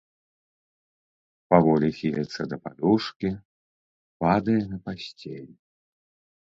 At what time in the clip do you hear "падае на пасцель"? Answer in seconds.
4.27-5.51